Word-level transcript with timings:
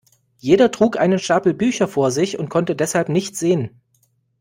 Jeder 0.39 0.71
trug 0.71 0.97
einen 0.97 1.19
Stapel 1.19 1.53
Bücher 1.53 1.87
vor 1.87 2.09
sich 2.09 2.39
und 2.39 2.49
konnte 2.49 2.75
deshalb 2.75 3.07
nichts 3.09 3.37
sehen. 3.37 3.81